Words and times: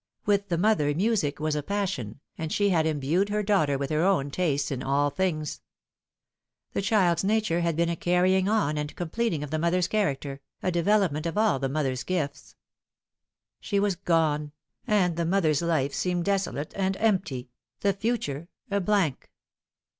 With 0.25 0.49
the 0.49 0.57
mother 0.57 0.91
music 0.95 1.39
was 1.39 1.55
a 1.55 1.61
passion, 1.61 2.21
and 2.35 2.51
she 2.51 2.69
had 2.69 2.87
imbued 2.87 3.29
her 3.29 3.43
daughter 3.43 3.77
with 3.77 3.91
her 3.91 4.01
own 4.03 4.31
tastes 4.31 4.71
in 4.71 4.81
all 4.81 5.11
things. 5.11 5.61
The 6.73 6.81
child's 6.81 7.23
nature 7.23 7.59
had 7.61 7.75
been 7.75 7.87
a 7.87 7.95
carrying 7.95 8.49
on 8.49 8.79
and 8.79 8.95
completing 8.95 9.43
of 9.43 9.51
the 9.51 9.59
mother's 9.59 9.87
character, 9.87 10.41
a 10.63 10.71
development 10.71 11.27
of 11.27 11.37
all 11.37 11.59
the 11.59 11.69
mother's 11.69 12.01
gifts. 12.03 12.55
She 13.59 13.79
was 13.79 13.95
gone, 13.95 14.53
and 14.87 15.17
the 15.17 15.23
mother's 15.27 15.61
life 15.61 15.93
seemed 15.93 16.25
desolate 16.25 16.73
and 16.75 16.97
empty 16.97 17.51
the 17.81 17.93
future 17.93 18.47
a 18.71 18.81
blank. 18.81 19.29